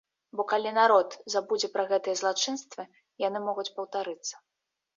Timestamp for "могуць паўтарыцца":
3.47-4.35